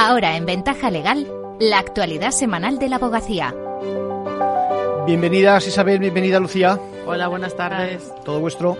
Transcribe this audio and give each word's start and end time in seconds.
Ahora 0.00 0.36
en 0.36 0.46
Ventaja 0.46 0.92
Legal, 0.92 1.26
la 1.58 1.80
actualidad 1.80 2.30
semanal 2.30 2.78
de 2.78 2.88
la 2.88 2.96
abogacía. 2.96 3.52
Bienvenidas 5.06 5.66
Isabel, 5.66 5.98
bienvenida 5.98 6.38
Lucía. 6.38 6.78
Hola, 7.04 7.26
buenas 7.26 7.56
tardes. 7.56 8.14
Todo 8.24 8.38
vuestro. 8.38 8.76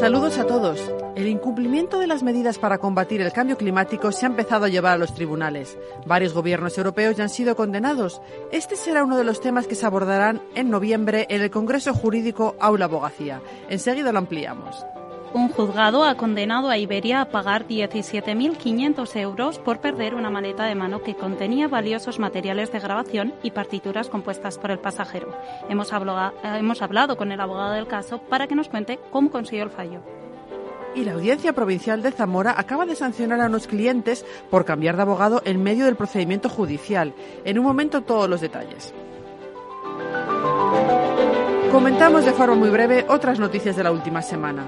Saludos 0.00 0.38
a 0.38 0.44
todos. 0.44 0.80
El 1.14 1.28
incumplimiento 1.28 2.00
de 2.00 2.08
las 2.08 2.24
medidas 2.24 2.58
para 2.58 2.78
combatir 2.78 3.20
el 3.20 3.32
cambio 3.32 3.56
climático 3.56 4.10
se 4.10 4.26
ha 4.26 4.28
empezado 4.28 4.64
a 4.64 4.68
llevar 4.68 4.94
a 4.94 4.98
los 4.98 5.14
tribunales. 5.14 5.78
Varios 6.04 6.34
gobiernos 6.34 6.76
europeos 6.76 7.16
ya 7.16 7.22
han 7.22 7.30
sido 7.30 7.54
condenados. 7.54 8.20
Este 8.50 8.74
será 8.74 9.04
uno 9.04 9.16
de 9.16 9.24
los 9.24 9.40
temas 9.40 9.68
que 9.68 9.76
se 9.76 9.86
abordarán 9.86 10.42
en 10.56 10.68
noviembre 10.68 11.28
en 11.30 11.42
el 11.42 11.50
Congreso 11.52 11.94
Jurídico 11.94 12.56
Aula 12.58 12.86
Abogacía. 12.86 13.40
Enseguida 13.68 14.10
lo 14.10 14.18
ampliamos. 14.18 14.84
Un 15.32 15.48
juzgado 15.48 16.04
ha 16.04 16.16
condenado 16.16 16.70
a 16.70 16.78
Iberia 16.78 17.20
a 17.20 17.24
pagar 17.26 17.68
17.500 17.68 19.16
euros 19.16 19.60
por 19.60 19.78
perder 19.78 20.16
una 20.16 20.28
maleta 20.28 20.64
de 20.64 20.74
mano 20.74 21.02
que 21.02 21.14
contenía 21.14 21.68
valiosos 21.68 22.18
materiales 22.18 22.72
de 22.72 22.80
grabación 22.80 23.32
y 23.44 23.52
partituras 23.52 24.08
compuestas 24.08 24.58
por 24.58 24.72
el 24.72 24.80
pasajero. 24.80 25.32
Hemos 25.68 25.92
hablado, 25.92 26.34
hemos 26.42 26.82
hablado 26.82 27.16
con 27.16 27.30
el 27.30 27.40
abogado 27.40 27.74
del 27.74 27.86
caso 27.86 28.18
para 28.18 28.48
que 28.48 28.56
nos 28.56 28.68
cuente 28.68 28.98
cómo 29.12 29.30
consiguió 29.30 29.62
el 29.62 29.70
fallo. 29.70 30.00
Y 30.96 31.04
la 31.04 31.12
Audiencia 31.12 31.52
Provincial 31.52 32.02
de 32.02 32.10
Zamora 32.10 32.56
acaba 32.58 32.84
de 32.84 32.96
sancionar 32.96 33.40
a 33.40 33.46
unos 33.46 33.68
clientes 33.68 34.26
por 34.50 34.64
cambiar 34.64 34.96
de 34.96 35.02
abogado 35.02 35.42
en 35.44 35.62
medio 35.62 35.84
del 35.84 35.94
procedimiento 35.94 36.48
judicial. 36.48 37.14
En 37.44 37.56
un 37.56 37.64
momento 37.64 38.00
todos 38.00 38.28
los 38.28 38.40
detalles. 38.40 38.92
Comentamos 41.70 42.24
de 42.24 42.32
forma 42.32 42.56
muy 42.56 42.70
breve 42.70 43.06
otras 43.08 43.38
noticias 43.38 43.76
de 43.76 43.84
la 43.84 43.92
última 43.92 44.22
semana 44.22 44.64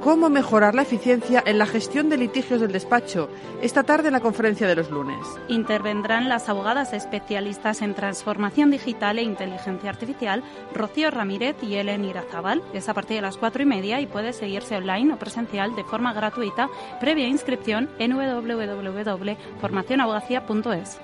cómo 0.00 0.30
mejorar 0.30 0.74
la 0.74 0.82
eficiencia 0.82 1.42
en 1.46 1.58
la 1.58 1.66
gestión 1.66 2.08
de 2.08 2.16
litigios 2.16 2.60
del 2.60 2.72
despacho 2.72 3.28
esta 3.62 3.82
tarde 3.82 4.08
en 4.08 4.14
la 4.14 4.20
conferencia 4.20 4.66
de 4.66 4.74
los 4.74 4.90
lunes. 4.90 5.18
Intervendrán 5.48 6.28
las 6.28 6.48
abogadas 6.48 6.92
especialistas 6.92 7.82
en 7.82 7.94
transformación 7.94 8.70
digital 8.70 9.18
e 9.18 9.22
inteligencia 9.22 9.90
artificial, 9.90 10.42
Rocío 10.74 11.10
Ramírez 11.10 11.56
y 11.62 11.76
Ellen 11.76 12.04
Irazabal. 12.04 12.62
Es 12.72 12.88
a 12.88 12.94
partir 12.94 13.16
de 13.16 13.22
las 13.22 13.36
cuatro 13.36 13.62
y 13.62 13.66
media 13.66 14.00
y 14.00 14.06
puede 14.06 14.32
seguirse 14.32 14.76
online 14.76 15.14
o 15.14 15.18
presencial 15.18 15.76
de 15.76 15.84
forma 15.84 16.12
gratuita 16.12 16.68
previa 17.00 17.28
inscripción 17.28 17.88
en 17.98 18.12
www.formacionabogacía.es 18.12 20.98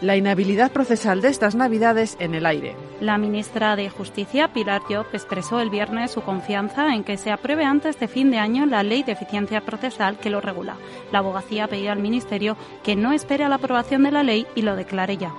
la 0.00 0.16
inhabilidad 0.16 0.72
procesal 0.72 1.20
de 1.20 1.28
estas 1.28 1.54
Navidades 1.54 2.16
en 2.20 2.34
el 2.34 2.46
aire. 2.46 2.74
La 3.00 3.16
ministra 3.16 3.76
de 3.76 3.88
Justicia, 3.88 4.52
Pilar 4.52 4.82
Job, 4.82 5.06
expresó 5.14 5.58
el 5.60 5.70
viernes 5.70 6.10
su 6.10 6.20
confianza 6.20 6.94
en 6.94 7.02
que 7.02 7.16
se 7.16 7.32
apruebe 7.32 7.64
antes 7.64 7.98
de 7.98 8.08
fin 8.08 8.30
de 8.30 8.36
año 8.36 8.66
la 8.66 8.82
ley 8.82 9.02
de 9.02 9.12
eficiencia 9.12 9.62
procesal 9.62 10.18
que 10.18 10.28
lo 10.28 10.42
regula. 10.42 10.76
La 11.10 11.20
abogacía 11.20 11.66
pedido 11.66 11.92
al 11.92 11.98
Ministerio 11.98 12.58
que 12.82 12.96
no 12.96 13.12
espere 13.12 13.44
a 13.44 13.48
la 13.48 13.54
aprobación 13.54 14.02
de 14.02 14.10
la 14.10 14.22
ley 14.22 14.46
y 14.54 14.60
lo 14.60 14.76
declare 14.76 15.16
ya. 15.16 15.32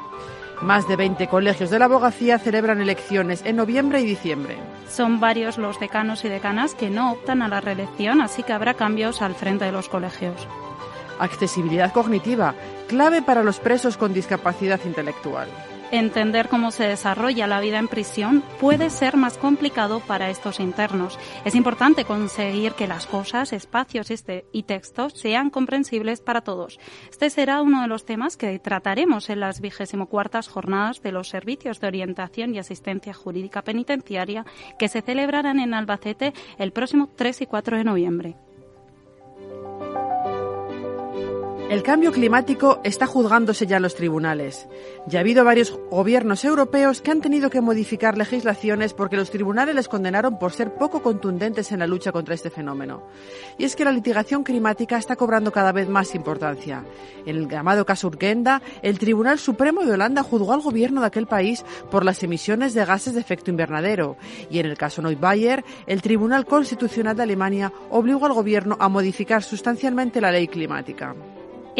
Más 0.64 0.88
de 0.88 0.95
20 0.95 1.28
colegios 1.28 1.70
de 1.70 1.78
la 1.78 1.86
abogacía 1.86 2.39
celebran 2.39 2.82
elecciones 2.82 3.44
en 3.45 3.58
noviembre 3.58 4.02
y 4.02 4.06
diciembre. 4.06 4.58
Son 4.89 5.20
varios 5.20 5.59
los 5.59 5.80
decanos 5.80 6.26
y 6.26 6.30
decanas 6.30 6.73
que 6.73 6.89
no 6.89 7.12
optan 7.12 7.44
a 7.44 7.48
la 7.48 7.62
reelección, 7.62 8.22
así 8.22 8.42
que 8.42 8.54
habrá 8.54 8.73
cambios 8.73 9.22
al 9.22 9.36
frente 9.36 9.66
de 9.66 9.72
los 9.72 9.88
colegios. 9.88 10.48
Accesibilidad 11.20 11.94
cognitiva, 11.94 12.56
clave 12.88 13.22
para 13.22 13.44
los 13.44 13.59
presos 13.59 13.98
con 13.98 14.14
discapacidad 14.14 14.80
intelectual. 14.84 15.48
Entender 15.92 16.47
cómo 16.47 16.72
se 16.72 16.86
desarrolla 16.86 17.47
la 17.47 17.59
vida 17.59 17.78
en 17.78 17.89
prisión 17.89 18.44
puede 18.61 18.89
ser 18.89 19.17
más 19.17 19.38
complicado 19.38 20.00
para 20.00 20.30
estos 20.30 20.61
internos. 20.61 21.20
Es 21.44 21.53
importante 21.53 22.06
conseguir 22.06 22.73
que 22.73 22.88
las 22.88 23.08
cosas, 23.08 23.52
espacios 23.52 24.09
este, 24.09 24.45
y 24.53 24.64
textos 24.64 25.11
sean 25.14 25.50
comprensibles 25.50 26.22
para 26.22 26.42
todos. 26.42 26.80
Este 27.09 27.30
será 27.30 27.61
uno 27.61 27.81
de 27.81 27.89
los 27.89 28.06
temas 28.06 28.38
que 28.38 28.58
trataremos 28.60 29.30
en 29.30 29.42
las 29.42 29.60
vigésimo 29.60 30.05
cuartas 30.05 30.48
jornadas 30.48 31.02
de 31.02 31.11
los 31.11 31.27
servicios 31.27 31.82
de 31.82 31.88
orientación 31.88 32.55
y 32.55 32.60
asistencia 32.60 33.14
jurídica 33.14 33.61
penitenciaria 33.61 34.45
que 34.80 34.87
se 34.87 35.02
celebrarán 35.02 35.60
en 35.60 35.73
Albacete 35.73 36.33
el 36.58 36.71
próximo 36.71 37.10
3 37.17 37.42
y 37.42 37.45
4 37.48 37.77
de 37.77 37.83
noviembre. 37.83 38.36
El 41.71 41.83
cambio 41.83 42.11
climático 42.11 42.82
está 42.83 43.08
juzgándose 43.08 43.65
ya 43.65 43.77
en 43.77 43.83
los 43.83 43.95
tribunales. 43.95 44.67
Ya 45.08 45.20
ha 45.20 45.21
habido 45.21 45.45
varios 45.45 45.80
gobiernos 45.89 46.43
europeos 46.43 47.02
que 47.02 47.11
han 47.11 47.21
tenido 47.21 47.49
que 47.49 47.61
modificar 47.61 48.17
legislaciones 48.17 48.93
porque 48.93 49.15
los 49.15 49.32
tribunales 49.32 49.73
les 49.73 49.87
condenaron 49.87 50.37
por 50.37 50.52
ser 50.52 50.73
poco 50.73 51.02
contundentes 51.02 51.71
en 51.71 51.80
la 51.80 51.87
lucha 51.87 52.11
contra 52.11 52.36
este 52.36 52.49
fenómeno. 52.49 53.04
Y 53.58 53.64
es 53.64 53.77
que 53.77 53.86
la 53.86 53.93
litigación 53.93 54.43
climática 54.43 54.98
está 54.98 55.15
cobrando 55.15 55.54
cada 55.54 55.71
vez 55.71 55.87
más 55.87 56.14
importancia. 56.14 56.83
En 57.26 57.37
el 57.37 57.48
llamado 57.48 57.86
caso 57.86 58.10
Urgenda, 58.10 58.61
el 58.81 58.99
Tribunal 58.99 59.39
Supremo 59.39 59.86
de 59.86 59.93
Holanda 59.93 60.23
juzgó 60.23 60.52
al 60.52 60.60
gobierno 60.60 60.99
de 60.99 61.08
aquel 61.08 61.26
país 61.26 61.64
por 61.89 62.04
las 62.04 62.21
emisiones 62.21 62.73
de 62.73 62.83
gases 62.83 63.14
de 63.14 63.21
efecto 63.21 63.49
invernadero. 63.49 64.17
Y 64.49 64.60
en 64.60 64.65
el 64.65 64.77
caso 64.77 65.02
Neubayer, 65.02 65.64
el 65.87 66.02
Tribunal 66.02 66.45
Constitucional 66.45 67.15
de 67.15 67.23
Alemania 67.23 67.71
obligó 67.89 68.26
al 68.26 68.33
gobierno 68.33 68.76
a 68.77 68.89
modificar 68.89 69.42
sustancialmente 69.42 70.20
la 70.20 70.33
ley 70.33 70.49
climática. 70.49 71.15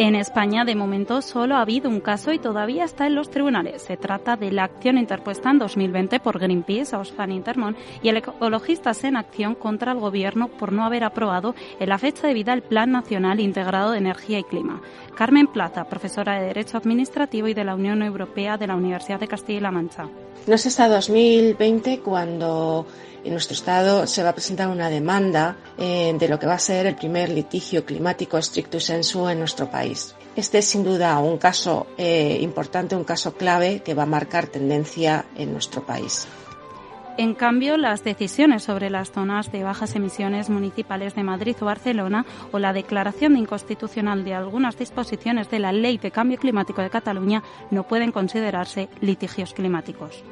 En 0.04 0.16
España, 0.16 0.64
de 0.64 0.74
momento, 0.74 1.22
solo 1.22 1.54
ha 1.54 1.60
habido 1.60 1.88
un 1.88 2.00
caso 2.00 2.32
y 2.32 2.40
todavía 2.40 2.82
está 2.82 3.06
en 3.06 3.14
los 3.14 3.30
tribunales. 3.30 3.82
Se 3.82 3.96
trata 3.96 4.34
de 4.34 4.50
la 4.50 4.64
acción 4.64 4.98
interpuesta 4.98 5.48
en 5.48 5.60
2020 5.60 6.18
por 6.18 6.40
Greenpeace, 6.40 6.96
Oxfam 6.96 7.30
Intermon 7.30 7.76
y 8.02 8.08
el 8.08 8.16
Ecologistas 8.16 9.04
en 9.04 9.16
Acción 9.16 9.54
contra 9.54 9.92
el 9.92 10.00
Gobierno 10.00 10.48
por 10.48 10.72
no 10.72 10.84
haber 10.84 11.04
aprobado 11.04 11.54
en 11.78 11.88
la 11.88 11.98
fecha 11.98 12.26
de 12.26 12.34
vida 12.34 12.52
el 12.52 12.62
Plan 12.62 12.90
Nacional 12.90 13.38
Integrado 13.38 13.92
de 13.92 13.98
Energía 13.98 14.40
y 14.40 14.42
Clima. 14.42 14.82
Carmen 15.14 15.46
Plaza, 15.46 15.84
profesora 15.84 16.34
de 16.40 16.48
Derecho 16.48 16.78
Administrativo 16.78 17.46
y 17.46 17.54
de 17.54 17.62
la 17.62 17.76
Unión 17.76 18.02
Europea 18.02 18.58
de 18.58 18.66
la 18.66 18.74
Universidad 18.74 19.20
de 19.20 19.28
Castilla-La 19.28 19.70
Mancha. 19.70 20.08
No 20.48 20.54
es 20.56 20.66
hasta 20.66 20.88
2020 20.88 22.00
cuando 22.00 22.88
en 23.24 23.30
nuestro 23.32 23.54
Estado 23.54 24.06
se 24.06 24.22
va 24.22 24.30
a 24.30 24.34
presentar 24.34 24.68
una 24.68 24.88
demanda 24.90 25.56
eh, 25.78 26.14
de 26.18 26.28
lo 26.28 26.38
que 26.38 26.46
va 26.46 26.54
a 26.54 26.58
ser 26.58 26.86
el 26.86 26.96
primer 26.96 27.28
litigio 27.28 27.84
climático 27.84 28.40
stricto 28.42 28.80
sensu 28.80 29.28
en 29.28 29.38
nuestro 29.38 29.70
país. 29.70 29.91
Este 30.34 30.58
es 30.58 30.64
sin 30.66 30.82
duda 30.82 31.18
un 31.18 31.38
caso 31.38 31.86
eh, 31.98 32.38
importante, 32.40 32.96
un 32.96 33.04
caso 33.04 33.34
clave 33.34 33.82
que 33.84 33.94
va 33.94 34.04
a 34.04 34.06
marcar 34.06 34.46
tendencia 34.46 35.26
en 35.36 35.52
nuestro 35.52 35.84
país. 35.84 36.26
En 37.18 37.34
cambio, 37.34 37.76
las 37.76 38.04
decisiones 38.04 38.62
sobre 38.62 38.88
las 38.88 39.12
zonas 39.12 39.52
de 39.52 39.62
bajas 39.62 39.94
emisiones 39.94 40.48
municipales 40.48 41.14
de 41.14 41.22
Madrid 41.22 41.56
o 41.60 41.66
Barcelona 41.66 42.24
o 42.52 42.58
la 42.58 42.72
declaración 42.72 43.34
de 43.34 43.40
inconstitucional 43.40 44.24
de 44.24 44.32
algunas 44.32 44.78
disposiciones 44.78 45.50
de 45.50 45.58
la 45.58 45.72
Ley 45.72 45.98
de 45.98 46.10
Cambio 46.10 46.38
Climático 46.38 46.80
de 46.80 46.88
Cataluña 46.88 47.42
no 47.70 47.86
pueden 47.86 48.12
considerarse 48.12 48.88
litigios 49.02 49.52
climáticos. 49.52 50.24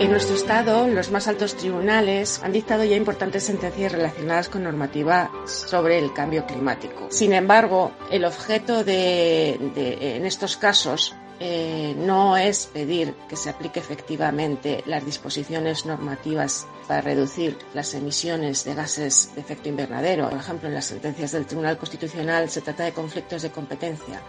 En 0.00 0.10
nuestro 0.10 0.34
Estado, 0.34 0.88
los 0.88 1.10
más 1.10 1.28
altos 1.28 1.58
tribunales 1.58 2.40
han 2.42 2.52
dictado 2.52 2.84
ya 2.84 2.96
importantes 2.96 3.44
sentencias 3.44 3.92
relacionadas 3.92 4.48
con 4.48 4.62
normativa 4.62 5.30
sobre 5.44 5.98
el 5.98 6.14
cambio 6.14 6.46
climático. 6.46 7.08
Sin 7.10 7.34
embargo, 7.34 7.92
el 8.10 8.24
objeto 8.24 8.82
de, 8.82 9.58
en 9.76 10.24
estos 10.24 10.56
casos 10.56 11.14
eh, 11.38 11.94
no 11.98 12.38
es 12.38 12.64
pedir 12.64 13.14
que 13.28 13.36
se 13.36 13.50
aplique 13.50 13.78
efectivamente 13.78 14.82
las 14.86 15.04
disposiciones 15.04 15.84
normativas 15.84 16.66
para 16.88 17.02
reducir 17.02 17.58
las 17.74 17.92
emisiones 17.92 18.64
de 18.64 18.74
gases 18.74 19.34
de 19.34 19.42
efecto 19.42 19.68
invernadero. 19.68 20.30
Por 20.30 20.38
ejemplo, 20.38 20.68
en 20.70 20.76
las 20.76 20.86
sentencias 20.86 21.32
del 21.32 21.44
Tribunal 21.44 21.76
Constitucional 21.76 22.48
se 22.48 22.62
trata 22.62 22.84
de 22.84 22.94
conflictos 22.94 23.42
de 23.42 23.50
competencia. 23.50 24.22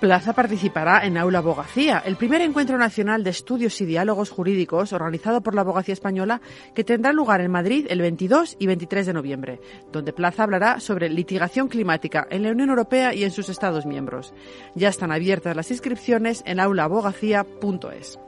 Plaza 0.00 0.34
participará 0.34 1.06
en 1.06 1.16
Aula 1.16 1.38
Abogacía, 1.38 2.02
el 2.04 2.16
primer 2.16 2.42
encuentro 2.42 2.76
nacional 2.76 3.24
de 3.24 3.30
estudios 3.30 3.80
y 3.80 3.86
diálogos 3.86 4.28
jurídicos 4.28 4.92
organizado 4.92 5.40
por 5.40 5.54
la 5.54 5.62
Abogacía 5.62 5.94
Española 5.94 6.42
que 6.74 6.84
tendrá 6.84 7.14
lugar 7.14 7.40
en 7.40 7.50
Madrid 7.50 7.86
el 7.88 8.02
22 8.02 8.56
y 8.58 8.66
23 8.66 9.06
de 9.06 9.12
noviembre, 9.14 9.60
donde 9.92 10.12
Plaza 10.12 10.42
hablará 10.42 10.80
sobre 10.80 11.08
litigación 11.08 11.68
climática 11.68 12.26
en 12.30 12.42
la 12.42 12.50
Unión 12.50 12.68
Europea 12.68 13.14
y 13.14 13.24
en 13.24 13.30
sus 13.30 13.48
Estados 13.48 13.86
miembros. 13.86 14.34
Ya 14.74 14.90
están 14.90 15.12
abiertas 15.12 15.56
las 15.56 15.70
inscripciones 15.70 16.42
en 16.44 16.60
aulaabogacía.es. 16.60 18.18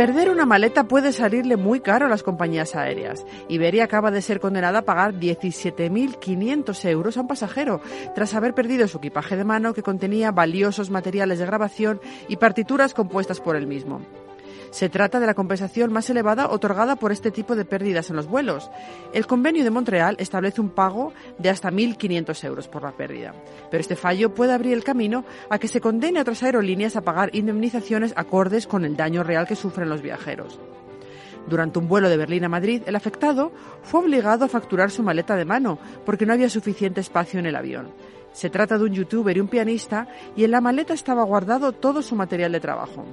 Perder 0.00 0.30
una 0.30 0.46
maleta 0.46 0.84
puede 0.84 1.12
salirle 1.12 1.58
muy 1.58 1.80
caro 1.80 2.06
a 2.06 2.08
las 2.08 2.22
compañías 2.22 2.74
aéreas. 2.74 3.26
Iberia 3.50 3.84
acaba 3.84 4.10
de 4.10 4.22
ser 4.22 4.40
condenada 4.40 4.78
a 4.78 4.84
pagar 4.86 5.12
17.500 5.12 6.88
euros 6.88 7.18
a 7.18 7.20
un 7.20 7.28
pasajero 7.28 7.82
tras 8.14 8.32
haber 8.32 8.54
perdido 8.54 8.88
su 8.88 8.96
equipaje 8.96 9.36
de 9.36 9.44
mano 9.44 9.74
que 9.74 9.82
contenía 9.82 10.32
valiosos 10.32 10.88
materiales 10.88 11.38
de 11.38 11.44
grabación 11.44 12.00
y 12.28 12.36
partituras 12.36 12.94
compuestas 12.94 13.42
por 13.42 13.56
él 13.56 13.66
mismo. 13.66 14.00
Se 14.70 14.88
trata 14.88 15.18
de 15.18 15.26
la 15.26 15.34
compensación 15.34 15.92
más 15.92 16.08
elevada 16.10 16.48
otorgada 16.48 16.94
por 16.94 17.10
este 17.10 17.32
tipo 17.32 17.56
de 17.56 17.64
pérdidas 17.64 18.08
en 18.08 18.16
los 18.16 18.28
vuelos. 18.28 18.70
El 19.12 19.26
convenio 19.26 19.64
de 19.64 19.70
Montreal 19.70 20.14
establece 20.18 20.60
un 20.60 20.70
pago 20.70 21.12
de 21.38 21.50
hasta 21.50 21.70
1.500 21.70 22.44
euros 22.44 22.68
por 22.68 22.84
la 22.84 22.92
pérdida. 22.92 23.34
Pero 23.68 23.80
este 23.80 23.96
fallo 23.96 24.32
puede 24.32 24.52
abrir 24.52 24.74
el 24.74 24.84
camino 24.84 25.24
a 25.48 25.58
que 25.58 25.66
se 25.66 25.80
condene 25.80 26.20
a 26.20 26.22
otras 26.22 26.44
aerolíneas 26.44 26.94
a 26.94 27.00
pagar 27.00 27.34
indemnizaciones 27.34 28.12
acordes 28.14 28.68
con 28.68 28.84
el 28.84 28.96
daño 28.96 29.24
real 29.24 29.46
que 29.46 29.56
sufren 29.56 29.88
los 29.88 30.02
viajeros. 30.02 30.60
Durante 31.48 31.80
un 31.80 31.88
vuelo 31.88 32.08
de 32.08 32.16
Berlín 32.16 32.44
a 32.44 32.48
Madrid, 32.48 32.82
el 32.86 32.94
afectado 32.94 33.50
fue 33.82 34.00
obligado 34.00 34.44
a 34.44 34.48
facturar 34.48 34.92
su 34.92 35.02
maleta 35.02 35.34
de 35.34 35.44
mano 35.44 35.78
porque 36.06 36.26
no 36.26 36.32
había 36.32 36.48
suficiente 36.48 37.00
espacio 37.00 37.40
en 37.40 37.46
el 37.46 37.56
avión. 37.56 37.90
Se 38.32 38.50
trata 38.50 38.78
de 38.78 38.84
un 38.84 38.92
youtuber 38.92 39.36
y 39.36 39.40
un 39.40 39.48
pianista 39.48 40.06
y 40.36 40.44
en 40.44 40.52
la 40.52 40.60
maleta 40.60 40.94
estaba 40.94 41.24
guardado 41.24 41.72
todo 41.72 42.02
su 42.02 42.14
material 42.14 42.52
de 42.52 42.60
trabajo. 42.60 43.04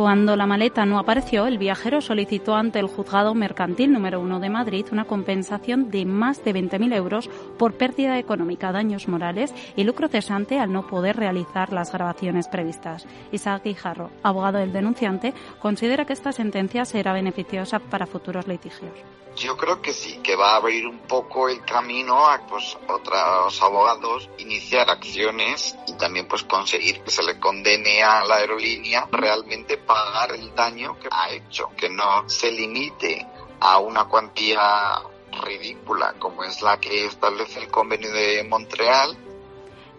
Cuando 0.00 0.36
la 0.36 0.46
maleta 0.46 0.86
no 0.86 1.00
apareció, 1.00 1.48
el 1.48 1.58
viajero 1.58 2.00
solicitó 2.00 2.54
ante 2.54 2.78
el 2.78 2.86
juzgado 2.86 3.34
mercantil 3.34 3.92
número 3.92 4.20
uno 4.20 4.38
de 4.38 4.48
Madrid 4.48 4.86
una 4.92 5.06
compensación 5.06 5.90
de 5.90 6.04
más 6.04 6.44
de 6.44 6.54
20.000 6.54 6.94
euros 6.94 7.28
por 7.58 7.74
pérdida 7.74 8.16
económica, 8.16 8.70
daños 8.70 9.08
morales 9.08 9.52
y 9.74 9.82
lucro 9.82 10.06
cesante 10.06 10.60
al 10.60 10.72
no 10.72 10.86
poder 10.86 11.16
realizar 11.16 11.72
las 11.72 11.90
grabaciones 11.90 12.46
previstas. 12.46 13.08
Isaac 13.32 13.64
Guijarro, 13.64 14.12
abogado 14.22 14.58
del 14.58 14.72
denunciante, 14.72 15.34
considera 15.58 16.04
que 16.04 16.12
esta 16.12 16.30
sentencia 16.30 16.84
será 16.84 17.12
beneficiosa 17.12 17.80
para 17.80 18.06
futuros 18.06 18.46
litigios. 18.46 18.92
Yo 19.38 19.56
creo 19.56 19.80
que 19.80 19.94
sí, 19.94 20.18
que 20.18 20.34
va 20.34 20.54
a 20.54 20.56
abrir 20.56 20.84
un 20.84 20.98
poco 20.98 21.48
el 21.48 21.64
camino 21.64 22.28
a 22.28 22.44
pues 22.44 22.76
otros 22.88 23.62
abogados 23.62 24.28
iniciar 24.38 24.90
acciones 24.90 25.76
y 25.86 25.92
también 25.96 26.26
pues 26.26 26.42
conseguir 26.42 27.02
que 27.02 27.10
se 27.12 27.22
le 27.22 27.38
condene 27.38 28.02
a 28.02 28.24
la 28.24 28.36
aerolínea 28.36 29.06
realmente 29.12 29.78
pagar 29.88 30.32
el 30.32 30.54
daño 30.54 30.96
que 31.00 31.08
ha 31.10 31.30
hecho, 31.30 31.70
que 31.76 31.88
no 31.88 32.28
se 32.28 32.52
limite 32.52 33.26
a 33.58 33.78
una 33.78 34.04
cuantía 34.04 35.00
ridícula 35.42 36.14
como 36.18 36.44
es 36.44 36.62
la 36.62 36.78
que 36.78 37.06
establece 37.06 37.58
el 37.60 37.70
convenio 37.70 38.12
de 38.12 38.44
Montreal 38.44 39.16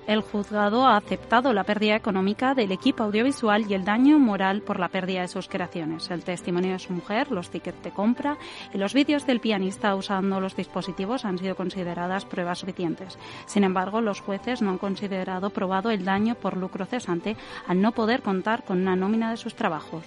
el 0.10 0.22
juzgado 0.22 0.88
ha 0.88 0.98
aceptado 0.98 1.54
la 1.54 1.64
pérdida 1.64 1.96
económica 1.96 2.56
del 2.56 2.72
equipo 2.72 3.04
audiovisual 3.04 3.70
y 3.70 3.76
el 3.76 3.86
daño 3.86 4.18
moral 4.18 4.64
por 4.64 4.80
la 4.80 4.88
pérdida 4.88 5.22
de 5.22 5.28
sus 5.28 5.48
creaciones. 5.48 6.10
El 6.10 6.24
testimonio 6.24 6.72
de 6.72 6.80
su 6.80 6.94
mujer, 6.94 7.32
los 7.32 7.52
tickets 7.52 7.84
de 7.84 7.92
compra 7.92 8.36
y 8.74 8.80
los 8.80 8.96
vídeos 8.96 9.28
del 9.28 9.40
pianista 9.40 9.94
usando 9.94 10.40
los 10.40 10.56
dispositivos 10.56 11.26
han 11.26 11.38
sido 11.38 11.56
consideradas 11.56 12.26
pruebas 12.26 12.58
suficientes. 12.58 13.20
Sin 13.46 13.64
embargo, 13.64 14.02
los 14.02 14.20
jueces 14.20 14.64
no 14.64 14.72
han 14.72 14.80
considerado 14.80 15.52
probado 15.52 15.92
el 15.92 16.04
daño 16.04 16.34
por 16.34 16.58
lucro 16.58 16.88
cesante 16.88 17.38
al 17.68 17.80
no 17.80 17.92
poder 17.92 18.24
contar 18.24 18.64
con 18.64 18.82
una 18.82 18.96
nómina 18.96 19.30
de 19.30 19.38
sus 19.38 19.54
trabajos 19.54 20.04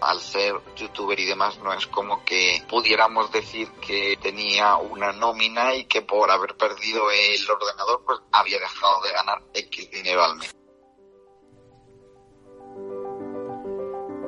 al 0.00 0.20
ser 0.20 0.54
youtuber 0.76 1.18
y 1.18 1.26
demás, 1.26 1.58
no 1.58 1.72
es 1.72 1.86
como 1.86 2.24
que 2.24 2.62
pudiéramos 2.68 3.30
decir 3.32 3.68
que 3.86 4.18
tenía 4.20 4.76
una 4.76 5.12
nómina 5.12 5.74
y 5.74 5.84
que 5.84 6.02
por 6.02 6.30
haber 6.30 6.56
perdido 6.56 7.10
el 7.10 7.50
ordenador, 7.50 8.02
pues 8.04 8.20
había 8.32 8.58
dejado 8.58 9.02
de 9.02 9.12
ganar 9.12 9.42
X 9.54 9.90
dinero 9.90 10.24
al 10.24 10.36
mes. 10.36 10.56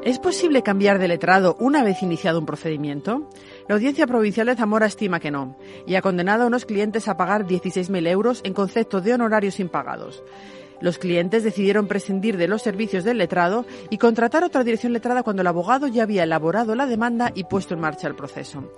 ¿Es 0.03 0.19
posible 0.21 0.63
cambiar 0.63 0.99
de 0.99 1.09
letrado 1.09 1.57
una 1.59 1.83
vez 1.83 2.03
iniciado 2.03 2.39
un 2.39 2.47
procedimiento? 2.47 3.29
La 3.69 3.75
Audiencia 3.75 4.07
Provincial 4.07 4.47
de 4.47 4.57
Zamora 4.57 4.87
estima 4.87 5.21
que 5.21 5.31
no 5.31 5.59
y 5.87 5.97
ha 5.97 6.03
condenado 6.03 6.45
a 6.45 6.47
unos 6.47 6.65
clientes 6.65 7.09
a 7.09 7.17
pagar 7.17 7.47
16.000 7.47 8.09
euros 8.09 8.41
en 8.45 8.55
concepto 8.55 9.01
de 9.01 9.13
honorarios 9.13 9.61
impagados. 9.61 10.23
Los 10.81 10.99
clientes 10.99 11.43
decidieron 11.43 11.89
prescindir 11.89 12.37
de 12.37 12.49
los 12.49 12.63
servicios 12.63 13.05
del 13.05 13.19
letrado 13.19 13.67
y 13.91 13.99
contratar 13.99 14.45
otra 14.45 14.63
dirección 14.63 14.93
letrada 14.93 15.23
cuando 15.23 15.43
el 15.43 15.49
abogado 15.49 15.89
ya 15.89 16.05
había 16.05 16.23
elaborado 16.23 16.75
la 16.75 16.87
demanda 16.87 17.33
y 17.35 17.45
puesto 17.45 17.75
en 17.75 17.81
marcha 17.81 18.07
el 18.07 18.15
proceso. 18.15 18.73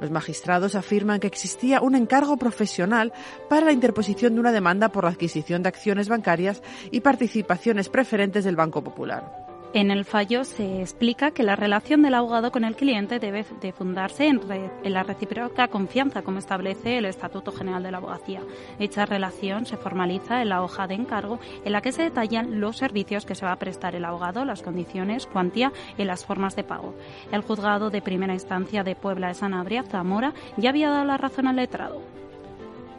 Los 0.00 0.10
magistrados 0.10 0.74
afirman 0.74 1.20
que 1.20 1.26
existía 1.26 1.80
un 1.80 1.94
encargo 1.94 2.36
profesional 2.36 3.12
para 3.48 3.66
la 3.66 3.72
interposición 3.72 4.34
de 4.34 4.40
una 4.40 4.52
demanda 4.52 4.90
por 4.90 5.04
la 5.04 5.10
adquisición 5.10 5.62
de 5.62 5.68
acciones 5.68 6.08
bancarias 6.08 6.62
y 6.90 7.00
participaciones 7.00 7.88
preferentes 7.88 8.44
del 8.44 8.56
Banco 8.56 8.84
Popular. 8.84 9.45
En 9.76 9.90
el 9.90 10.06
fallo 10.06 10.44
se 10.44 10.80
explica 10.80 11.32
que 11.32 11.42
la 11.42 11.54
relación 11.54 12.00
del 12.00 12.14
abogado 12.14 12.50
con 12.50 12.64
el 12.64 12.76
cliente 12.76 13.18
debe 13.18 13.44
de 13.60 13.72
fundarse 13.72 14.26
en, 14.26 14.40
la 14.84 15.02
recíproca 15.02 15.68
confianza, 15.68 16.22
como 16.22 16.38
establece 16.38 16.96
el 16.96 17.04
Estatuto 17.04 17.52
General 17.52 17.82
de 17.82 17.90
la 17.90 17.98
Abogacía. 17.98 18.40
Dicha 18.78 19.04
relación 19.04 19.66
se 19.66 19.76
formaliza 19.76 20.40
en 20.40 20.48
la 20.48 20.62
hoja 20.62 20.86
de 20.86 20.94
encargo, 20.94 21.40
en 21.62 21.72
la 21.72 21.82
que 21.82 21.92
se 21.92 22.04
detallan 22.04 22.58
los 22.58 22.78
servicios 22.78 23.26
que 23.26 23.34
se 23.34 23.44
va 23.44 23.52
a 23.52 23.58
prestar 23.58 23.94
el 23.94 24.06
abogado, 24.06 24.46
las 24.46 24.62
condiciones, 24.62 25.26
cuantía 25.26 25.74
y 25.98 26.04
las 26.04 26.24
formas 26.24 26.56
de 26.56 26.64
pago. 26.64 26.94
El 27.30 27.42
juzgado 27.42 27.90
de 27.90 28.00
primera 28.00 28.32
instancia 28.32 28.82
de 28.82 28.96
Puebla 28.96 29.28
de 29.28 29.34
Sanabria, 29.34 29.82
Zamora, 29.82 30.32
ya 30.56 30.70
había 30.70 30.88
dado 30.88 31.04
la 31.04 31.18
razón 31.18 31.48
al 31.48 31.56
letrado. 31.56 32.00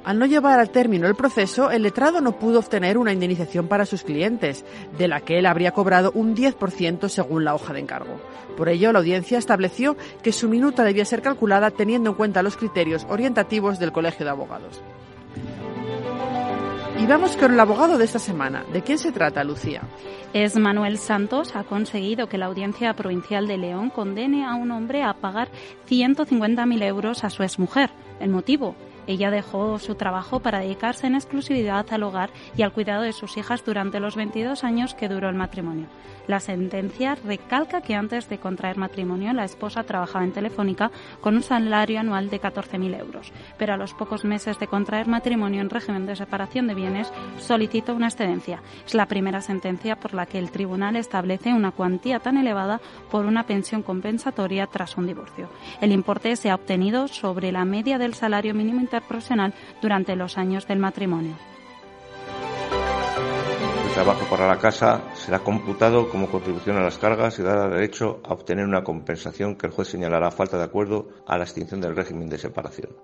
Al 0.08 0.20
no 0.20 0.26
llevar 0.26 0.58
al 0.62 0.70
término 0.70 1.06
el 1.06 1.16
proceso, 1.16 1.70
el 1.70 1.84
letrado 1.84 2.22
no 2.22 2.40
pudo 2.40 2.60
obtener 2.60 2.98
una 2.98 3.12
indemnización 3.12 3.68
para 3.68 3.86
sus 3.86 4.04
clientes, 4.04 4.64
de 4.98 5.10
la 5.10 5.20
que 5.20 5.38
él 5.38 5.46
habría 5.46 5.74
cobrado 5.74 6.14
un 6.14 6.34
10% 6.34 7.10
según 7.10 7.44
la 7.44 7.54
hoja 7.54 7.74
de 7.74 7.82
encargo. 7.82 8.18
Por 8.56 8.70
ello, 8.70 8.94
la 8.94 9.00
audiencia 9.00 9.38
estableció 9.38 9.98
que 10.24 10.32
su 10.32 10.48
minuta 10.48 10.86
debía 10.86 11.04
ser 11.04 11.22
calculada 11.22 11.72
teniendo 11.72 12.12
en 12.12 12.16
cuenta 12.16 12.42
los 12.42 12.56
criterios 12.56 13.06
orientativos 13.10 13.80
del 13.80 13.92
Colegio 13.92 14.24
de 14.24 14.32
Abogados. 14.32 14.82
Y 16.98 17.06
vamos 17.06 17.36
con 17.36 17.52
el 17.52 17.60
abogado 17.60 17.98
de 17.98 18.06
esta 18.06 18.20
semana. 18.20 18.64
¿De 18.72 18.84
quién 18.84 19.00
se 19.00 19.12
trata, 19.12 19.44
Lucía? 19.44 19.82
Es 20.34 20.56
Manuel 20.56 21.00
Santos. 21.00 21.54
Ha 21.54 21.66
conseguido 21.66 22.28
que 22.28 22.38
la 22.38 22.46
Audiencia 22.46 22.94
Provincial 22.94 23.46
de 23.46 23.58
León 23.58 23.90
condene 23.90 24.46
a 24.46 24.56
un 24.56 24.72
hombre 24.72 25.04
a 25.04 25.14
pagar 25.16 25.50
150.000 25.90 26.84
euros 26.84 27.26
a 27.26 27.30
su 27.30 27.44
exmujer. 27.44 27.90
El 28.22 28.30
motivo, 28.30 28.76
ella 29.08 29.32
dejó 29.32 29.80
su 29.80 29.96
trabajo 29.96 30.40
para 30.42 30.60
dedicarse 30.60 31.08
en 31.08 31.16
exclusividad 31.16 31.86
al 31.92 32.04
hogar 32.04 32.30
y 32.56 32.62
al 32.62 32.74
cuidado 32.74 33.04
de 33.04 33.14
sus 33.14 33.38
hijas 33.38 33.66
durante 33.66 34.00
los 34.00 34.16
22 34.16 34.64
años 34.64 34.94
que 34.94 35.10
duró 35.10 35.30
el 35.30 35.36
matrimonio. 35.36 35.88
La 36.28 36.42
sentencia 36.42 37.16
recalca 37.16 37.80
que 37.80 37.96
antes 37.96 38.28
de 38.28 38.38
contraer 38.38 38.78
matrimonio 38.78 39.32
la 39.32 39.46
esposa 39.46 39.84
trabajaba 39.84 40.26
en 40.26 40.34
Telefónica 40.34 40.92
con 41.22 41.36
un 41.36 41.42
salario 41.42 42.02
anual 42.02 42.30
de 42.30 42.42
14.000 42.42 43.00
euros, 43.00 43.32
pero 43.58 43.74
a 43.74 43.78
los 43.78 43.94
pocos 43.94 44.26
meses 44.26 44.60
de 44.60 44.68
contraer 44.68 45.08
matrimonio 45.08 45.62
en 45.62 45.70
régimen 45.70 46.06
de 46.06 46.18
separación 46.18 46.68
de 46.68 46.76
bienes 46.76 47.14
solicitó 47.40 47.96
una 47.96 48.08
excedencia. 48.08 48.62
Es 48.86 48.94
la 48.94 49.06
primera 49.06 49.42
sentencia 49.42 49.96
por 49.96 50.14
la 50.14 50.26
que 50.26 50.38
el 50.38 50.52
tribunal 50.52 50.98
establece 50.98 51.54
una 51.54 51.72
cuantía 51.72 52.20
tan 52.20 52.36
elevada 52.36 52.82
por 53.10 53.26
una 53.26 53.44
pensión 53.44 53.82
compensatoria 53.82 54.68
tras 54.68 54.98
un 54.98 55.08
divorcio. 55.08 55.50
El 55.80 55.94
importe 55.94 56.36
se 56.36 56.50
ha 56.50 56.56
obtenido 56.56 57.08
sobre 57.08 57.54
la 57.54 57.64
media 57.64 57.98
del 57.98 58.14
salario 58.14 58.54
mínimo 58.54 58.82
interprofesional 58.98 59.54
durante 59.82 60.16
los 60.16 60.38
años 60.38 60.68
del 60.68 60.80
matrimonio 60.80 61.36
trabajo 63.98 64.30
para 64.30 64.48
la 64.48 64.60
casa 64.60 65.02
será 65.16 65.40
computado 65.40 66.08
como 66.08 66.30
contribución 66.30 66.78
a 66.78 66.84
las 66.84 67.00
cargas 67.00 67.40
y 67.40 67.42
dará 67.42 67.68
derecho 67.68 68.22
a 68.24 68.34
obtener 68.34 68.64
una 68.64 68.84
compensación 68.84 69.56
que 69.56 69.66
el 69.66 69.74
juez 69.74 69.88
señalará 69.88 70.30
falta 70.30 70.56
de 70.56 70.66
acuerdo 70.66 71.08
a 71.26 71.36
la 71.36 71.46
extinción 71.46 71.82
del 71.82 71.96
régimen 71.96 72.30
de 72.30 72.38
separación. 72.38 72.96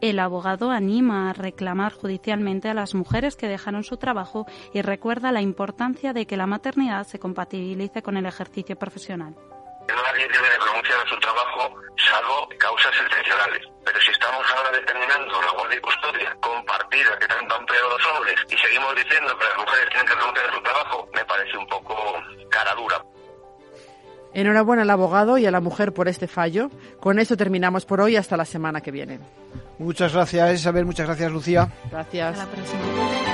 El 0.00 0.18
abogado 0.18 0.72
anima 0.72 1.30
a 1.30 1.34
reclamar 1.34 1.92
judicialmente 1.92 2.68
a 2.68 2.74
las 2.74 2.96
mujeres 2.96 3.36
que 3.36 3.46
dejaron 3.46 3.84
su 3.84 3.96
trabajo 3.96 4.44
y 4.72 4.82
recuerda 4.82 5.30
la 5.30 5.40
importancia 5.40 6.12
de 6.12 6.26
que 6.26 6.36
la 6.36 6.48
maternidad 6.48 7.06
se 7.06 7.20
compatibilice 7.20 8.02
con 8.02 8.16
el 8.16 8.26
ejercicio 8.26 8.74
profesional. 8.74 9.36
Nadie 9.88 10.28
debe 10.28 10.48
renunciar 10.58 11.00
a 11.00 11.08
su 11.08 11.18
trabajo 11.20 11.74
salvo 11.96 12.48
causas 12.58 12.92
excepcionales. 13.04 13.62
Pero 13.84 14.00
si 14.00 14.10
estamos 14.10 14.44
ahora 14.56 14.70
determinando 14.72 15.42
la 15.42 15.52
guardia 15.52 15.78
y 15.78 15.80
custodia 15.80 16.36
compartida 16.40 17.18
que 17.18 17.26
tanto 17.26 17.54
han 17.54 17.66
pedido 17.66 17.88
los 17.90 18.06
hombres 18.06 18.34
y 18.48 18.56
seguimos 18.56 18.94
diciendo 18.96 19.36
que 19.38 19.44
las 19.44 19.58
mujeres 19.58 19.88
tienen 19.90 20.06
que 20.06 20.14
renunciar 20.14 20.50
a 20.50 20.54
su 20.54 20.62
trabajo, 20.62 21.08
me 21.14 21.24
parece 21.24 21.56
un 21.58 21.66
poco 21.66 21.94
cara 22.50 22.74
dura. 22.74 23.04
Enhorabuena 24.32 24.82
al 24.82 24.90
abogado 24.90 25.38
y 25.38 25.46
a 25.46 25.50
la 25.50 25.60
mujer 25.60 25.92
por 25.92 26.08
este 26.08 26.26
fallo. 26.26 26.70
Con 26.98 27.18
eso 27.18 27.36
terminamos 27.36 27.84
por 27.84 28.00
hoy 28.00 28.16
hasta 28.16 28.36
la 28.36 28.44
semana 28.44 28.80
que 28.80 28.90
viene. 28.90 29.20
Muchas 29.78 30.12
gracias 30.12 30.54
Isabel, 30.54 30.84
muchas 30.84 31.06
gracias 31.06 31.30
Lucía. 31.30 31.68
Gracias. 31.90 32.38
Hasta 32.38 32.44
la 32.44 32.50
próxima. 32.50 33.33